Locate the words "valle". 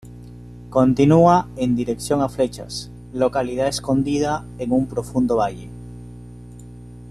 5.35-5.69